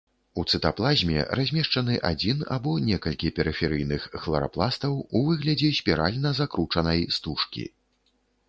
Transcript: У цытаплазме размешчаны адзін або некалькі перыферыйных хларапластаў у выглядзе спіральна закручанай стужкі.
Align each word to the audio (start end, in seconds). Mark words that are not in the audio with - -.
У 0.41 0.43
цытаплазме 0.53 1.25
размешчаны 1.39 1.97
адзін 2.11 2.39
або 2.55 2.73
некалькі 2.87 3.31
перыферыйных 3.39 4.09
хларапластаў 4.23 4.99
у 5.21 5.23
выглядзе 5.29 5.69
спіральна 5.81 6.29
закручанай 6.41 7.07
стужкі. 7.19 7.63